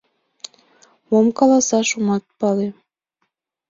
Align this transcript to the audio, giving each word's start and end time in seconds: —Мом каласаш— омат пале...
—Мом 1.09 1.27
каласаш— 1.37 1.87
омат 1.97 2.23
пале... 2.39 2.67